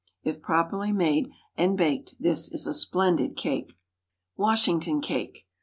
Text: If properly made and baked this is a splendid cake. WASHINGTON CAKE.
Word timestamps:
If 0.23 0.41
properly 0.41 0.91
made 0.91 1.29
and 1.55 1.77
baked 1.77 2.15
this 2.19 2.51
is 2.51 2.65
a 2.65 2.73
splendid 2.73 3.37
cake. 3.37 3.71
WASHINGTON 4.35 4.99
CAKE. 5.01 5.45